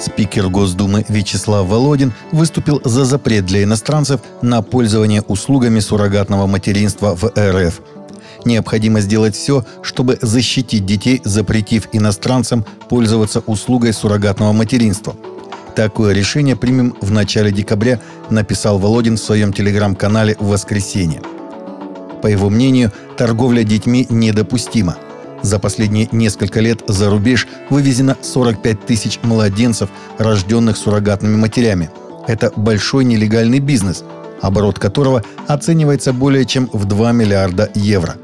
[0.00, 7.32] Спикер Госдумы Вячеслав Володин выступил за запрет для иностранцев на пользование услугами суррогатного материнства в
[7.38, 7.80] РФ.
[8.46, 15.14] Необходимо сделать все, чтобы защитить детей, запретив иностранцам пользоваться услугой суррогатного материнства.
[15.76, 18.00] Такое решение примем в начале декабря,
[18.30, 21.20] написал Володин в своем телеграм-канале в воскресенье.
[22.22, 24.96] По его мнению, торговля детьми недопустима–
[25.42, 31.90] за последние несколько лет за рубеж вывезено 45 тысяч младенцев, рожденных суррогатными матерями.
[32.26, 34.04] Это большой нелегальный бизнес,
[34.40, 38.16] оборот которого оценивается более чем в 2 миллиарда евро.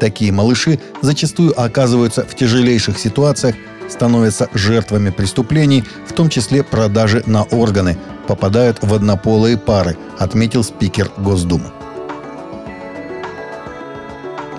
[0.00, 3.54] Такие малыши зачастую оказываются в тяжелейших ситуациях,
[3.88, 11.10] становятся жертвами преступлений, в том числе продажи на органы, попадают в однополые пары, отметил спикер
[11.18, 11.70] Госдумы.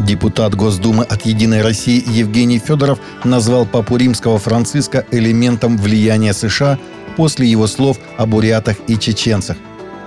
[0.05, 6.77] Депутат Госдумы от «Единой России» Евгений Федоров назвал папу римского Франциска элементом влияния США
[7.17, 9.57] после его слов о бурятах и чеченцах.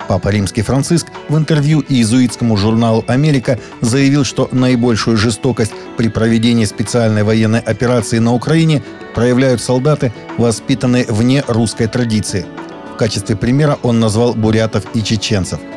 [0.07, 7.25] Папа Римский Франциск в интервью иезуитскому журналу «Америка» заявил, что наибольшую жестокость при проведении специальной
[7.25, 8.85] военной операции на Украине
[9.17, 12.47] проявляют солдаты, воспитанные вне русской традиции.
[12.95, 15.59] В качестве примера он назвал бурятов и чеченцев–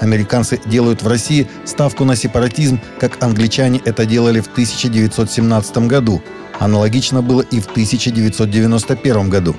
[0.00, 6.22] Американцы делают в России ставку на сепаратизм, как англичане это делали в 1917 году.
[6.58, 9.56] Аналогично было и в 1991 году.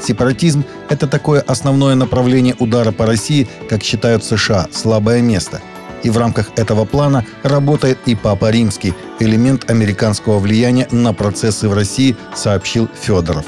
[0.00, 5.60] Сепаратизм– это такое основное направление удара по России, как считают США, слабое место.
[6.02, 11.72] И в рамках этого плана работает и Папа Римский, элемент американского влияния на процессы в
[11.72, 13.46] России, сообщил Федоров.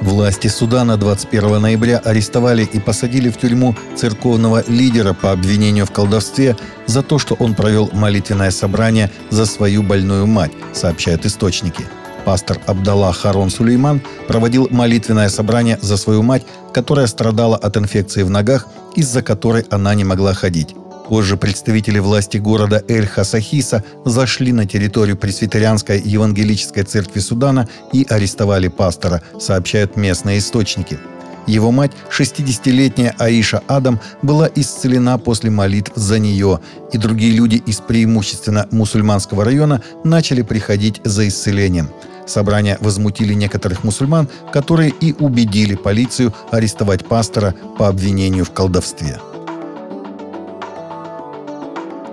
[0.00, 6.56] Власти Судана 21 ноября арестовали и посадили в тюрьму церковного лидера по обвинению в колдовстве
[6.86, 11.84] за то, что он провел молитвенное собрание за свою больную мать, сообщают источники.
[12.24, 18.30] Пастор Абдалла Харон Сулейман проводил молитвенное собрание за свою мать, которая страдала от инфекции в
[18.30, 20.74] ногах, из-за которой она не могла ходить.
[21.08, 29.22] Позже представители власти города Эль-Хасахиса зашли на территорию Пресвитерианской евангелической церкви Судана и арестовали пастора,
[29.40, 30.98] сообщают местные источники.
[31.46, 36.60] Его мать, 60-летняя Аиша Адам, была исцелена после молитв за нее,
[36.92, 41.88] и другие люди из преимущественно мусульманского района начали приходить за исцелением.
[42.26, 49.18] Собрания возмутили некоторых мусульман, которые и убедили полицию арестовать пастора по обвинению в колдовстве.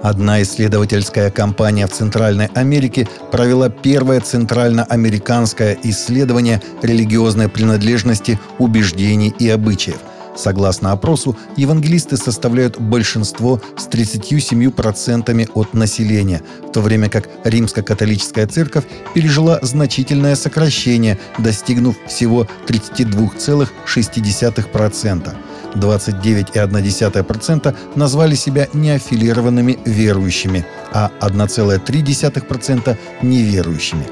[0.06, 9.98] Одна исследовательская компания в Центральной Америке провела первое центральноамериканское исследование религиозной принадлежности, убеждений и обычаев–
[10.36, 18.84] Согласно опросу, евангелисты составляют большинство с 37% от населения, в то время как римско-католическая церковь
[19.14, 25.34] пережила значительное сокращение, достигнув всего 32,6%.
[25.76, 34.06] 29,1% назвали себя неаффилированными верующими, а 1,3% неверующими.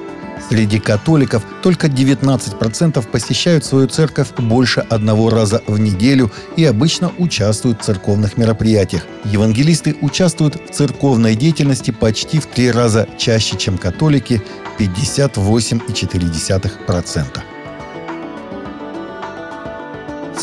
[0.49, 7.81] Среди католиков только 19% посещают свою церковь больше одного раза в неделю и обычно участвуют
[7.81, 9.05] в церковных мероприятиях.
[9.23, 14.41] Евангелисты участвуют в церковной деятельности почти в три раза чаще, чем католики–
[14.79, 17.52] 58,4%.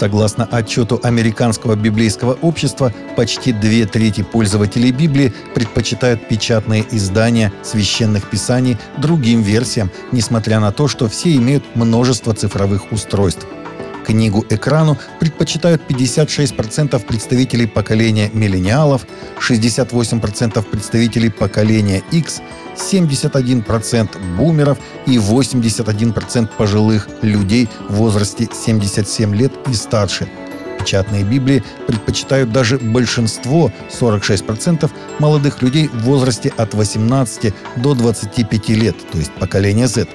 [0.00, 8.78] Согласно отчету Американского библейского общества, почти две трети пользователей Библии предпочитают печатные издания священных писаний
[8.96, 13.46] другим версиям, несмотря на то, что все имеют множество цифровых устройств.
[14.10, 19.06] Книгу экрану предпочитают 56% представителей поколения миллениалов,
[19.38, 22.40] 68% представителей поколения X,
[22.76, 30.28] 71% бумеров и 81% пожилых людей в возрасте 77 лет и старше.
[30.80, 34.90] Печатные Библии предпочитают даже большинство, 46%
[35.20, 40.08] молодых людей в возрасте от 18 до 25 лет, то есть поколение Z.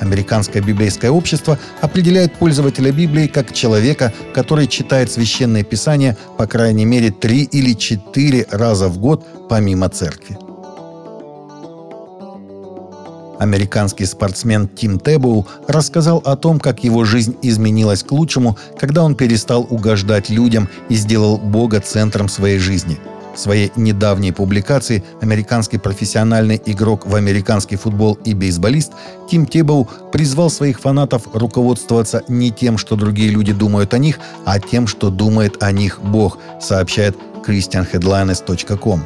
[0.00, 7.10] Американское библейское общество определяет пользователя Библии как человека, который читает священное писание по крайней мере
[7.10, 10.38] три или четыре раза в год помимо церкви.
[13.38, 19.14] Американский спортсмен Тим Тебоу рассказал о том, как его жизнь изменилась к лучшему, когда он
[19.14, 22.98] перестал угождать людям и сделал Бога центром своей жизни.
[23.36, 28.92] В своей недавней публикации американский профессиональный игрок в американский футбол и бейсболист
[29.30, 34.58] Тим Тебоу призвал своих фанатов руководствоваться не тем, что другие люди думают о них, а
[34.58, 37.14] тем, что думает о них Бог, сообщает
[37.46, 39.04] christianheadlines.com.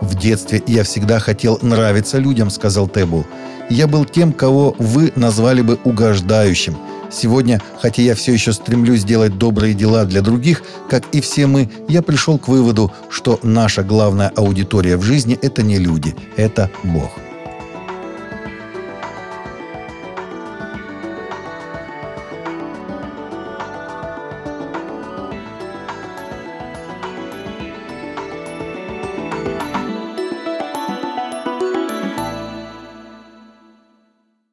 [0.00, 3.26] «В детстве я всегда хотел нравиться людям»,— сказал Тебу.
[3.68, 6.78] «Я был тем, кого вы назвали бы угождающим.
[7.10, 11.70] Сегодня, хотя я все еще стремлюсь делать добрые дела для других, как и все мы,
[11.88, 17.25] я пришел к выводу, что наша главная аудитория в жизни– это не люди, это Бог».